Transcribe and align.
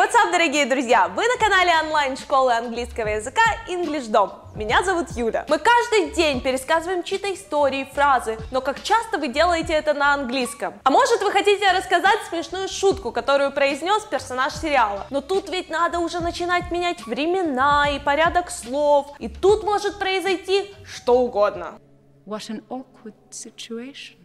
what's 0.00 0.14
up, 0.14 0.32
дорогие 0.32 0.64
друзья! 0.64 1.08
Вы 1.08 1.24
на 1.28 1.36
канале 1.36 1.72
онлайн-школы 1.84 2.54
английского 2.54 3.08
языка 3.08 3.42
English 3.68 4.10
Dom. 4.10 4.32
Меня 4.56 4.82
зовут 4.82 5.10
Юля. 5.10 5.44
Мы 5.46 5.58
каждый 5.58 6.14
день 6.14 6.40
пересказываем 6.40 7.02
чьи-то 7.02 7.30
истории, 7.34 7.86
фразы, 7.92 8.38
но 8.50 8.62
как 8.62 8.82
часто 8.82 9.18
вы 9.18 9.28
делаете 9.28 9.74
это 9.74 9.92
на 9.92 10.14
английском? 10.14 10.72
А 10.84 10.90
может 10.90 11.20
вы 11.20 11.30
хотите 11.30 11.70
рассказать 11.72 12.18
смешную 12.30 12.68
шутку, 12.68 13.12
которую 13.12 13.52
произнес 13.52 14.02
персонаж 14.04 14.54
сериала? 14.54 15.06
Но 15.10 15.20
тут 15.20 15.50
ведь 15.50 15.68
надо 15.68 15.98
уже 15.98 16.20
начинать 16.20 16.70
менять 16.70 17.04
времена 17.04 17.90
и 17.90 17.98
порядок 17.98 18.50
слов, 18.50 19.08
и 19.18 19.28
тут 19.28 19.64
может 19.64 19.98
произойти 19.98 20.74
что 20.82 21.18
угодно. 21.18 21.78
What 22.24 22.48
an 22.48 22.62
awkward 22.70 23.14
situation. 23.30 24.19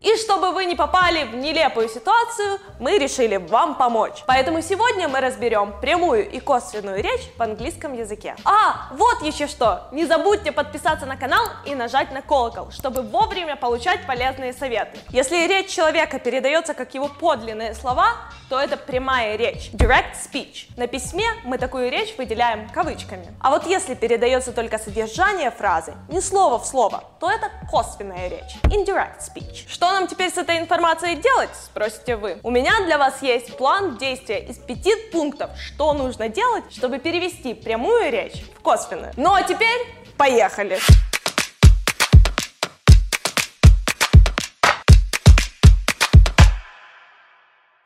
И 0.00 0.14
чтобы 0.14 0.52
вы 0.52 0.66
не 0.66 0.76
попали 0.76 1.24
в 1.24 1.34
нелепую 1.34 1.88
ситуацию, 1.88 2.60
мы 2.78 2.98
решили 2.98 3.36
вам 3.36 3.74
помочь. 3.74 4.22
Поэтому 4.26 4.62
сегодня 4.62 5.08
мы 5.08 5.20
разберем 5.20 5.74
прямую 5.80 6.30
и 6.30 6.38
косвенную 6.38 7.02
речь 7.02 7.28
в 7.36 7.42
английском 7.42 7.94
языке. 7.94 8.36
А, 8.44 8.90
вот 8.92 9.22
еще 9.22 9.48
что! 9.48 9.88
Не 9.90 10.06
забудьте 10.06 10.52
подписаться 10.52 11.04
на 11.04 11.16
канал 11.16 11.44
и 11.66 11.74
нажать 11.74 12.12
на 12.12 12.22
колокол, 12.22 12.70
чтобы 12.70 13.02
вовремя 13.02 13.56
получать 13.56 14.06
полезные 14.06 14.52
советы. 14.52 14.98
Если 15.08 15.48
речь 15.48 15.70
человека 15.70 16.20
передается 16.20 16.74
как 16.74 16.94
его 16.94 17.08
подлинные 17.08 17.74
слова, 17.74 18.12
то 18.48 18.58
это 18.60 18.76
прямая 18.76 19.36
речь, 19.36 19.70
direct 19.72 20.14
speech. 20.14 20.68
На 20.76 20.86
письме 20.86 21.24
мы 21.44 21.58
такую 21.58 21.90
речь 21.90 22.14
выделяем 22.16 22.68
кавычками. 22.70 23.26
А 23.40 23.50
вот 23.50 23.66
если 23.66 23.94
передается 23.94 24.52
только 24.52 24.78
содержание 24.78 25.50
фразы, 25.50 25.94
не 26.08 26.20
слово 26.20 26.58
в 26.58 26.66
слово, 26.66 27.04
то 27.20 27.30
это 27.30 27.50
косвенная 27.70 28.28
речь, 28.28 28.56
indirect 28.64 29.20
speech. 29.20 29.68
Что 29.68 29.90
нам 29.92 30.06
теперь 30.06 30.30
с 30.30 30.38
этой 30.38 30.58
информацией 30.58 31.16
делать, 31.16 31.50
спросите 31.54 32.16
вы? 32.16 32.40
У 32.42 32.50
меня 32.50 32.72
для 32.84 32.98
вас 32.98 33.22
есть 33.22 33.56
план 33.56 33.98
действия 33.98 34.40
из 34.40 34.56
пяти 34.56 34.94
пунктов, 35.12 35.50
что 35.58 35.92
нужно 35.92 36.28
делать, 36.28 36.64
чтобы 36.72 36.98
перевести 36.98 37.54
прямую 37.54 38.10
речь 38.10 38.42
в 38.56 38.60
косвенную. 38.60 39.12
Ну 39.16 39.34
а 39.34 39.42
теперь 39.42 39.86
поехали! 40.16 40.78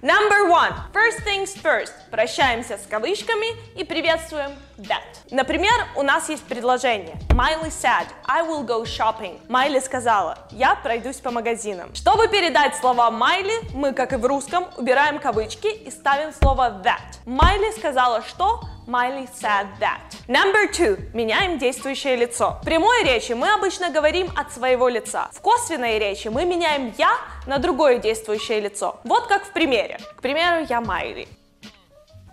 Number 0.03 0.51
one. 0.51 0.73
First 0.93 1.21
things 1.23 1.55
first. 1.55 1.93
Прощаемся 2.11 2.77
с 2.77 2.89
кавычками 2.91 3.57
и 3.77 3.85
приветствуем 3.85 4.51
that. 4.77 4.99
Например, 5.31 5.73
у 5.95 6.03
нас 6.03 6.29
есть 6.29 6.43
предложение. 6.43 7.21
Miley 7.29 7.71
said, 7.71 8.09
I 8.27 8.43
will 8.43 8.67
go 8.67 8.85
shopping. 8.85 9.39
Майли 9.49 9.79
сказала, 9.79 10.39
я 10.51 10.75
пройдусь 10.75 11.19
по 11.19 11.31
магазинам. 11.31 11.95
Чтобы 11.95 12.27
передать 12.27 12.75
слова 12.75 13.13
Майли, 13.13 13.55
мы, 13.75 13.93
как 13.93 14.13
и 14.13 14.17
в 14.17 14.27
русском, 14.27 14.67
убираем 14.77 15.21
кавычки 15.21 15.69
и 15.69 15.89
ставим 15.93 16.33
слово 16.33 16.83
that. 16.85 17.21
Майли 17.25 17.71
сказала, 17.71 18.25
что 18.25 18.61
Miley 18.87 19.29
said 19.33 19.69
that. 19.79 20.01
Number 20.27 20.67
two. 20.67 20.99
Меняем 21.15 21.59
действующее 21.59 22.17
лицо. 22.17 22.59
В 22.63 22.65
прямой 22.65 23.05
речи 23.05 23.33
мы 23.33 23.53
обычно 23.53 23.91
говорим 23.91 24.29
от 24.37 24.53
своего 24.53 24.89
лица. 24.89 25.29
В 25.33 25.41
косвенной 25.41 25.99
речи 26.01 26.29
мы 26.29 26.45
меняем 26.45 26.93
«я» 26.99 27.17
на 27.47 27.59
другое 27.59 27.99
действующее 27.99 28.61
лицо. 28.61 29.01
Вот 29.05 29.29
как 29.29 29.45
в 29.45 29.53
примере. 29.53 29.99
К 30.17 30.21
примеру, 30.21 30.67
я 30.69 30.81
Майли. 30.81 31.29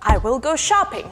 I 0.02 0.18
will 0.18 0.42
go 0.42 0.56
shopping. 0.56 1.08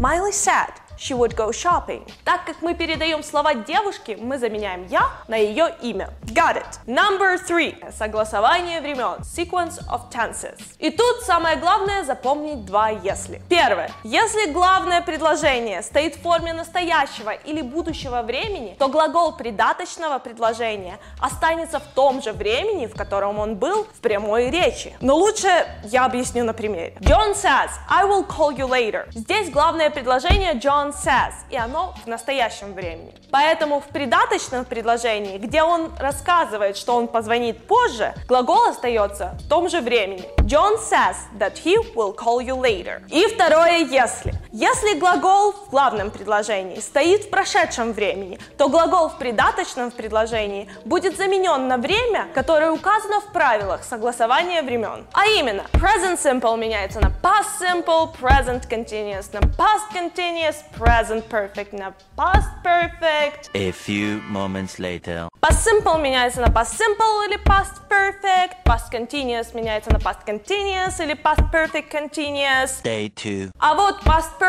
Miley 0.00 0.32
said, 0.32 0.72
she 0.98 1.14
would 1.14 1.34
go 1.34 1.50
shopping. 1.52 2.06
Так 2.24 2.44
как 2.44 2.62
мы 2.62 2.74
передаем 2.74 3.22
слова 3.22 3.54
девушки, 3.54 4.16
мы 4.20 4.38
заменяем 4.38 4.86
я 4.86 5.10
на 5.28 5.36
ее 5.36 5.74
имя. 5.82 6.10
Got 6.24 6.56
it. 6.56 6.78
Number 6.86 7.38
three. 7.38 7.74
Согласование 7.92 8.80
времен. 8.80 9.20
Sequence 9.22 9.80
of 9.90 10.10
tenses. 10.10 10.60
И 10.78 10.90
тут 10.90 11.22
самое 11.22 11.56
главное 11.56 12.04
запомнить 12.04 12.64
два 12.64 12.88
если. 12.88 13.40
Первое. 13.48 13.90
Если 14.02 14.50
главное 14.52 15.02
предложение 15.02 15.82
стоит 15.82 16.16
в 16.16 16.22
форме 16.22 16.52
настоящего 16.52 17.30
или 17.30 17.62
будущего 17.62 18.22
времени, 18.22 18.76
то 18.78 18.88
глагол 18.88 19.32
придаточного 19.36 20.18
предложения 20.18 20.98
останется 21.20 21.78
в 21.78 21.86
том 21.94 22.22
же 22.22 22.32
времени, 22.32 22.86
в 22.86 22.94
котором 22.94 23.38
он 23.38 23.56
был 23.56 23.84
в 23.84 24.00
прямой 24.00 24.50
речи. 24.50 24.96
Но 25.00 25.16
лучше 25.16 25.48
я 25.84 26.04
объясню 26.04 26.44
на 26.44 26.52
примере. 26.52 26.96
John 27.00 27.34
says, 27.34 27.70
I 27.88 28.04
will 28.04 28.26
call 28.26 28.56
you 28.56 28.68
later. 28.68 29.06
Здесь 29.12 29.50
главное 29.50 29.90
предложение 29.90 30.54
John 30.54 30.83
says, 30.92 31.32
и 31.50 31.56
оно 31.56 31.94
в 32.04 32.06
настоящем 32.06 32.74
времени. 32.74 33.14
Поэтому 33.30 33.80
в 33.80 33.86
придаточном 33.86 34.64
предложении, 34.64 35.38
где 35.38 35.62
он 35.62 35.92
рассказывает, 35.98 36.76
что 36.76 36.96
он 36.96 37.08
позвонит 37.08 37.66
позже, 37.66 38.14
глагол 38.28 38.68
остается 38.68 39.36
в 39.40 39.48
том 39.48 39.68
же 39.68 39.80
времени. 39.80 40.24
John 40.40 40.76
says 40.78 41.16
that 41.38 41.54
he 41.64 41.76
will 41.94 42.14
call 42.14 42.40
you 42.40 42.60
later. 42.60 43.02
И 43.10 43.26
второе 43.26 43.78
если. 43.78 44.34
Если 44.56 44.96
глагол 45.00 45.50
в 45.50 45.70
главном 45.70 46.12
предложении 46.12 46.78
стоит 46.78 47.24
в 47.24 47.30
прошедшем 47.30 47.92
времени, 47.92 48.38
то 48.56 48.68
глагол 48.68 49.08
в 49.08 49.18
придаточном 49.18 49.90
предложении 49.90 50.70
будет 50.84 51.16
заменен 51.16 51.66
на 51.66 51.76
время, 51.76 52.28
которое 52.34 52.70
указано 52.70 53.20
в 53.20 53.32
правилах 53.32 53.82
согласования 53.82 54.62
времен. 54.62 55.08
А 55.12 55.26
именно, 55.26 55.64
present 55.72 56.20
simple 56.22 56.56
меняется 56.56 57.00
на 57.00 57.08
past 57.08 57.58
simple, 57.60 58.16
present 58.16 58.68
continuous 58.70 59.26
на 59.32 59.40
past 59.40 59.90
continuous, 59.92 60.62
present 60.78 61.24
perfect 61.28 61.76
на 61.76 61.92
past 62.16 62.46
perfect. 62.62 63.50
A 63.54 63.72
few 63.72 64.22
moments 64.30 64.78
later. 64.78 65.28
Past 65.40 65.64
simple 65.64 66.00
меняется 66.00 66.40
на 66.40 66.46
past 66.46 66.78
simple 66.78 67.26
или 67.26 67.38
past 67.44 67.82
perfect. 67.90 68.54
Past 68.64 68.92
continuous 68.92 69.52
меняется 69.52 69.92
на 69.92 69.98
past 69.98 70.24
continuous 70.24 71.02
или 71.02 71.14
past 71.14 71.50
perfect 71.50 71.90
continuous. 71.90 72.80
Day 72.84 73.12
two. 73.12 73.50
А 73.58 73.74
вот 73.74 73.96
past 74.04 74.30
perfect 74.38 74.43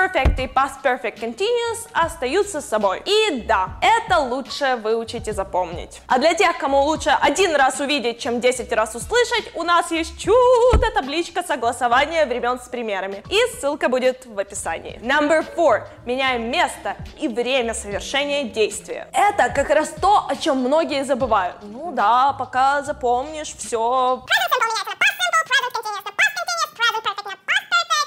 и 0.46 0.48
past 0.48 0.82
perfect 0.84 1.20
continuous 1.20 1.88
остаются 1.94 2.62
с 2.62 2.66
собой. 2.66 3.02
И 3.06 3.42
да, 3.48 3.70
это 3.82 4.20
лучше 4.20 4.76
выучить 4.84 5.28
и 5.28 5.32
запомнить. 5.32 6.02
А 6.08 6.20
для 6.20 6.34
тех, 6.34 6.58
кому 6.58 6.82
лучше 6.82 7.10
один 7.10 7.56
раз 7.56 7.80
увидеть, 7.80 8.20
чем 8.20 8.42
10 8.42 8.72
раз 8.74 8.96
услышать, 8.96 9.52
у 9.56 9.64
нас 9.64 9.92
есть 9.92 10.20
чудо 10.20 10.92
табличка 10.94 11.44
согласования 11.44 12.26
времен 12.26 12.60
с 12.60 12.68
примерами. 12.68 13.24
И 13.30 13.38
ссылка 13.58 13.90
будет 13.90 14.26
в 14.26 14.38
описании. 14.38 15.00
Number 15.02 15.46
four. 15.56 15.88
Меняем 16.06 16.52
место 16.52 16.96
и 17.20 17.28
время 17.28 17.74
совершения 17.74 18.44
действия. 18.44 19.08
Это 19.14 19.50
как 19.54 19.70
раз 19.70 19.90
то, 19.90 20.26
о 20.28 20.36
чем 20.36 20.58
многие 20.58 21.04
забывают. 21.06 21.58
Ну 21.64 21.92
да, 21.92 22.34
пока 22.34 22.82
запомнишь 22.84 23.56
все. 23.58 24.26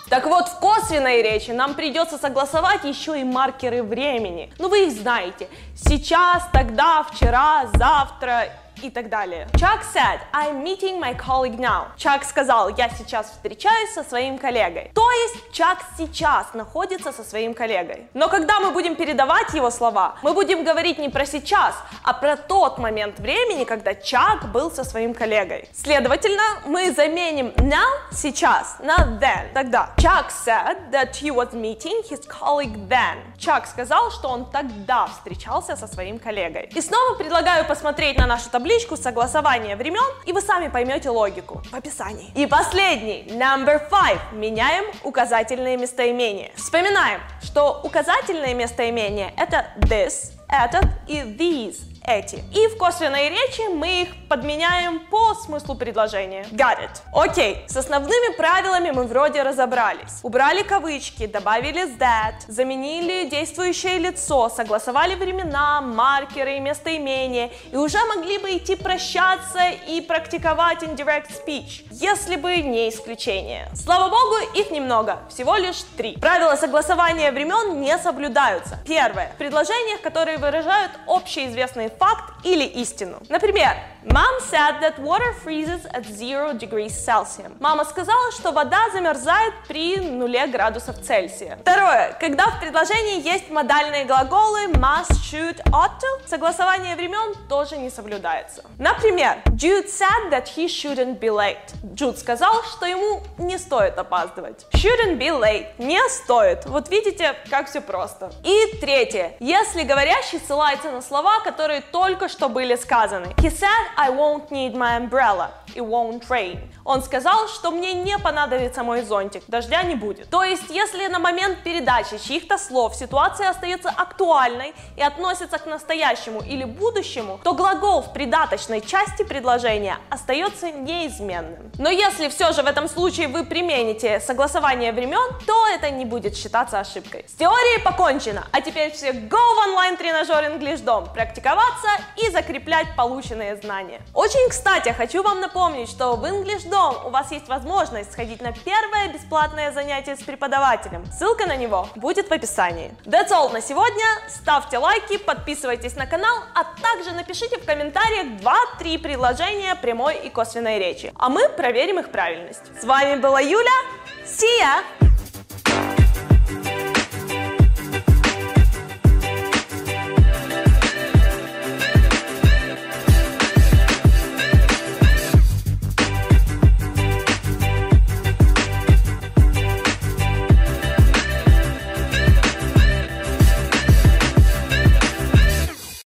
Так 0.08 0.24
вот, 0.26 0.48
в 0.48 0.58
косвенной 0.58 1.22
речи 1.22 1.50
нам 1.50 1.74
придется 1.74 2.16
согласовать 2.16 2.84
еще 2.84 3.20
и 3.20 3.24
маркеры 3.24 3.82
времени. 3.82 4.50
Ну 4.58 4.68
вы 4.68 4.86
их 4.86 4.92
знаете. 4.92 5.48
Сейчас, 5.76 6.44
тогда, 6.52 7.02
вчера, 7.02 7.66
завтра 7.74 8.48
и 8.82 8.90
так 8.90 9.08
далее. 9.08 9.48
Chuck 9.54 9.82
said, 9.82 10.20
I'm 10.32 10.62
meeting 10.62 11.00
my 11.00 11.14
colleague 11.14 11.58
now. 11.58 11.86
Чак 11.96 12.24
сказал, 12.24 12.68
я 12.70 12.88
сейчас 12.88 13.30
встречаюсь 13.30 13.92
со 13.92 14.04
своим 14.04 14.38
коллегой. 14.38 14.90
То 14.94 15.10
есть 15.10 15.52
Чак 15.52 15.78
сейчас 15.96 16.54
находится 16.54 17.12
со 17.12 17.24
своим 17.24 17.54
коллегой. 17.54 18.06
Но 18.14 18.28
когда 18.28 18.60
мы 18.60 18.70
будем 18.70 18.94
передавать 18.94 19.52
его 19.54 19.70
слова, 19.70 20.16
мы 20.22 20.34
будем 20.34 20.64
говорить 20.64 20.98
не 20.98 21.08
про 21.08 21.26
сейчас, 21.26 21.74
а 22.04 22.12
про 22.12 22.36
тот 22.36 22.78
момент 22.78 23.18
времени, 23.18 23.64
когда 23.64 23.94
Чак 23.94 24.50
был 24.52 24.70
со 24.70 24.84
своим 24.84 25.14
коллегой. 25.14 25.68
Следовательно, 25.72 26.42
мы 26.66 26.92
заменим 26.92 27.48
now 27.56 27.88
сейчас 28.12 28.76
на 28.80 28.96
then. 29.20 29.52
Тогда 29.54 29.90
Chuck 29.96 30.30
said 30.30 30.90
that 30.92 31.16
he 31.16 31.30
was 31.30 31.52
meeting 31.52 32.02
his 32.08 32.24
colleague 32.26 32.88
then. 32.88 33.18
Чак 33.38 33.66
сказал, 33.66 34.10
что 34.10 34.28
он 34.28 34.50
тогда 34.50 35.06
встречался 35.06 35.76
со 35.76 35.86
своим 35.86 36.18
коллегой. 36.18 36.70
И 36.74 36.80
снова 36.80 37.14
предлагаю 37.14 37.64
посмотреть 37.64 38.18
на 38.18 38.26
нашу 38.26 38.50
таблицу 38.50 38.67
табличку 38.68 38.98
согласования 38.98 39.76
времен, 39.76 40.04
и 40.26 40.32
вы 40.32 40.42
сами 40.42 40.68
поймете 40.68 41.08
логику 41.08 41.62
в 41.70 41.74
описании. 41.74 42.30
И 42.34 42.46
последний, 42.46 43.24
number 43.30 43.80
five, 43.90 44.20
меняем 44.32 44.84
указательные 45.04 45.78
местоимения. 45.78 46.50
Вспоминаем, 46.54 47.22
что 47.42 47.80
указательные 47.82 48.52
местоимения 48.52 49.32
это 49.38 49.64
this, 49.78 50.32
этот 50.50 50.84
и 51.06 51.20
these 51.20 51.97
эти. 52.08 52.42
И 52.52 52.66
в 52.68 52.78
косвенной 52.78 53.28
речи 53.28 53.68
мы 53.68 54.02
их 54.02 54.08
подменяем 54.28 55.00
по 55.10 55.34
смыслу 55.34 55.74
предложения. 55.74 56.44
Got 56.50 56.78
it. 56.80 57.02
Окей, 57.12 57.64
с 57.68 57.76
основными 57.76 58.34
правилами 58.36 58.90
мы 58.90 59.04
вроде 59.04 59.42
разобрались. 59.42 60.20
Убрали 60.22 60.62
кавычки, 60.62 61.26
добавили 61.26 61.84
that, 61.98 62.34
заменили 62.48 63.28
действующее 63.28 63.98
лицо, 63.98 64.48
согласовали 64.48 65.14
времена, 65.14 65.80
маркеры 65.80 66.56
и 66.56 66.60
местоимения, 66.60 67.50
и 67.70 67.76
уже 67.76 67.98
могли 68.06 68.38
бы 68.38 68.56
идти 68.56 68.74
прощаться 68.74 69.60
и 69.86 70.00
практиковать 70.00 70.82
indirect 70.82 71.30
speech, 71.30 71.84
если 71.90 72.36
бы 72.36 72.56
не 72.58 72.88
исключение. 72.88 73.68
Слава 73.74 74.08
богу, 74.08 74.36
их 74.54 74.70
немного, 74.70 75.18
всего 75.28 75.56
лишь 75.56 75.82
три. 75.96 76.16
Правила 76.16 76.56
согласования 76.56 77.30
времен 77.32 77.80
не 77.80 77.96
соблюдаются. 77.98 78.78
Первое. 78.86 79.32
В 79.34 79.36
предложениях, 79.36 80.00
которые 80.00 80.38
выражают 80.38 80.92
общеизвестные 81.06 81.90
факт 81.98 82.44
или 82.44 82.64
истину. 82.64 83.18
Например, 83.28 83.76
Mom 84.04 84.40
said 84.40 84.80
that 84.80 84.98
water 85.00 85.32
freezes 85.32 85.84
at 85.86 86.08
0 86.08 86.54
degrees 86.54 86.94
Celsius. 86.94 87.50
Мама 87.58 87.84
сказала, 87.84 88.30
что 88.32 88.52
вода 88.52 88.90
замерзает 88.92 89.54
при 89.66 89.96
нуле 89.96 90.46
градусов 90.46 91.00
Цельсия. 91.02 91.58
Второе. 91.60 92.16
Когда 92.20 92.46
в 92.46 92.60
предложении 92.60 93.20
есть 93.20 93.50
модальные 93.50 94.04
глаголы 94.04 94.66
must, 94.68 95.10
should, 95.22 95.60
ought 95.72 95.98
to, 95.98 96.28
согласование 96.28 96.94
времен 96.94 97.34
тоже 97.48 97.76
не 97.76 97.90
соблюдается. 97.90 98.62
Например, 98.78 99.38
Jude 99.46 99.88
said 99.88 100.30
that 100.30 100.46
he 100.56 100.66
shouldn't 100.66 101.18
be 101.18 101.28
late. 101.28 101.56
Джуд 101.94 102.18
сказал, 102.18 102.62
что 102.64 102.86
ему 102.86 103.22
не 103.36 103.58
стоит 103.58 103.98
опаздывать. 103.98 104.66
Shouldn't 104.72 105.18
be 105.18 105.30
late. 105.30 105.66
Не 105.78 106.00
стоит. 106.08 106.66
Вот 106.66 106.88
видите, 106.88 107.34
как 107.50 107.68
все 107.68 107.80
просто. 107.80 108.30
И 108.44 108.78
третье. 108.80 109.34
Если 109.40 109.82
говорящий 109.82 110.38
ссылается 110.38 110.90
на 110.92 111.02
слова, 111.02 111.40
которые 111.40 111.80
только 111.80 112.28
что 112.28 112.48
были 112.48 112.76
сказаны. 112.76 113.34
He 113.38 113.50
said, 113.50 113.87
I 113.96 114.10
won't 114.10 114.50
need 114.50 114.74
my 114.74 114.96
umbrella. 114.96 115.54
It 115.78 115.86
won't 115.88 116.28
rain. 116.28 116.58
Он 116.84 117.02
сказал, 117.02 117.46
что 117.46 117.70
мне 117.70 117.92
не 117.92 118.18
понадобится 118.18 118.82
мой 118.82 119.02
зонтик, 119.02 119.44
дождя 119.46 119.84
не 119.84 119.94
будет. 119.94 120.28
То 120.28 120.42
есть, 120.42 120.70
если 120.70 121.06
на 121.06 121.20
момент 121.20 121.58
передачи 121.62 122.18
чьих-то 122.18 122.58
слов 122.58 122.96
ситуация 122.96 123.50
остается 123.50 123.88
актуальной 123.88 124.74
и 124.96 125.02
относится 125.02 125.58
к 125.58 125.66
настоящему 125.66 126.40
или 126.40 126.64
будущему, 126.64 127.38
то 127.44 127.52
глагол 127.52 128.02
в 128.02 128.12
придаточной 128.12 128.80
части 128.80 129.22
предложения 129.22 129.98
остается 130.10 130.72
неизменным. 130.72 131.70
Но 131.78 131.90
если 131.90 132.28
все 132.28 132.52
же 132.52 132.62
в 132.62 132.66
этом 132.66 132.88
случае 132.88 133.28
вы 133.28 133.44
примените 133.44 134.18
согласование 134.18 134.90
времен, 134.90 135.32
то 135.46 135.68
это 135.68 135.90
не 135.90 136.04
будет 136.04 136.36
считаться 136.36 136.80
ошибкой. 136.80 137.24
С 137.28 137.34
теорией 137.34 137.80
покончено, 137.84 138.48
а 138.50 138.60
теперь 138.60 138.90
все 138.90 139.10
go 139.12 139.36
в 139.36 139.68
онлайн-тренажер 139.68 140.44
English 140.44 140.82
Dom, 140.82 141.12
практиковаться 141.14 141.88
и 142.16 142.30
закреплять 142.30 142.96
полученные 142.96 143.54
знания. 143.56 144.00
Очень 144.12 144.48
кстати, 144.48 144.88
хочу 144.88 145.22
вам 145.22 145.40
напомнить, 145.40 145.67
что 145.86 146.16
в 146.16 146.24
English 146.24 146.68
Dom 146.68 147.06
у 147.06 147.10
вас 147.10 147.30
есть 147.30 147.48
возможность 147.48 148.12
сходить 148.12 148.40
на 148.40 148.52
первое 148.52 149.12
бесплатное 149.12 149.70
занятие 149.72 150.16
с 150.16 150.22
преподавателем. 150.22 151.04
Ссылка 151.12 151.46
на 151.46 151.56
него 151.56 151.88
будет 151.94 152.28
в 152.28 152.32
описании. 152.32 152.90
That's 153.04 153.30
all 153.30 153.52
на 153.52 153.60
сегодня. 153.60 154.04
Ставьте 154.28 154.78
лайки, 154.78 155.18
подписывайтесь 155.18 155.94
на 155.96 156.06
канал, 156.06 156.36
а 156.54 156.64
также 156.64 157.12
напишите 157.12 157.58
в 157.58 157.66
комментариях 157.66 158.40
2-3 158.80 158.98
предложения 158.98 159.74
прямой 159.74 160.16
и 160.16 160.30
косвенной 160.30 160.78
речи. 160.78 161.12
А 161.16 161.28
мы 161.28 161.48
проверим 161.50 161.98
их 161.98 162.10
правильность. 162.10 162.62
С 162.80 162.84
вами 162.84 163.20
была 163.20 163.40
Юля. 163.40 163.78
See 164.24 164.60
ya! 164.60 164.97